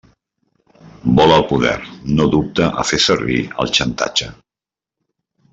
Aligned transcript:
Vol 1.19 1.33
el 1.35 1.43
poder, 1.51 1.75
no 2.17 2.27
dubta 2.37 2.71
a 2.71 2.87
fer 2.93 3.01
servir 3.07 3.39
el 3.65 3.73
xantatge. 3.81 4.31